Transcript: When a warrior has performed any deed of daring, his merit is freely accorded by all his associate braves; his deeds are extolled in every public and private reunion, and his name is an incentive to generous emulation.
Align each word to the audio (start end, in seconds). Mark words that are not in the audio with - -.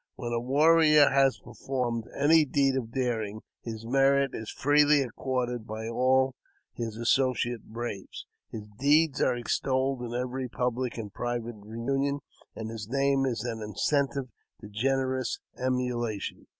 When 0.15 0.33
a 0.33 0.39
warrior 0.39 1.09
has 1.09 1.37
performed 1.37 2.07
any 2.17 2.43
deed 2.43 2.75
of 2.75 2.91
daring, 2.91 3.41
his 3.61 3.85
merit 3.85 4.31
is 4.33 4.49
freely 4.49 5.03
accorded 5.03 5.67
by 5.67 5.87
all 5.87 6.33
his 6.73 6.97
associate 6.97 7.65
braves; 7.65 8.25
his 8.49 8.67
deeds 8.79 9.21
are 9.21 9.35
extolled 9.37 10.01
in 10.01 10.15
every 10.15 10.49
public 10.49 10.97
and 10.97 11.13
private 11.13 11.53
reunion, 11.57 12.21
and 12.55 12.71
his 12.71 12.89
name 12.89 13.27
is 13.27 13.43
an 13.43 13.61
incentive 13.61 14.29
to 14.61 14.69
generous 14.69 15.37
emulation. 15.55 16.47